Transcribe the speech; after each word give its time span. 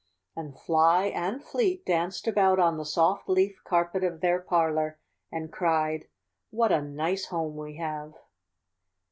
"And 0.35 0.57
Fly 0.57 1.05
and 1.09 1.43
Fleet 1.43 1.85
danced 1.85 2.25
about 2.27 2.57
on 2.57 2.77
the 2.77 2.85
soft 2.85 3.29
leaf 3.29 3.61
carpet 3.63 4.03
of 4.03 4.21
their 4.21 4.39
parlor, 4.39 4.97
and 5.31 5.53
cried: 5.53 6.07
'What 6.49 6.71
a 6.71 6.81
nice 6.81 7.25
home 7.27 7.55
we 7.55 7.75
have'! 7.75 8.15